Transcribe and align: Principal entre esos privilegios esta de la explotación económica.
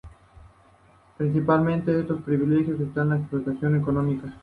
Principal 1.17 1.69
entre 1.69 1.99
esos 2.01 2.23
privilegios 2.23 2.79
esta 2.79 3.03
de 3.03 3.09
la 3.11 3.17
explotación 3.17 3.75
económica. 3.79 4.35